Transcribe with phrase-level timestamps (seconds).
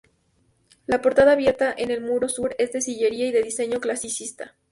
[0.87, 4.55] La portada, abierta en el muro Sur, es de sillería y de diseño clasicista.